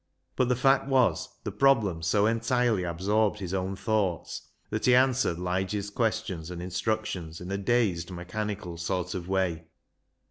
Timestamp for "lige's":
5.37-5.91